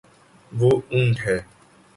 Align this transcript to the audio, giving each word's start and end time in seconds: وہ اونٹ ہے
وہ 0.51 0.69
اونٹ 0.91 1.15
ہے 1.25 1.37